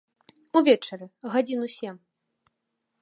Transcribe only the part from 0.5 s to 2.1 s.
Увечары, гадзін у сем.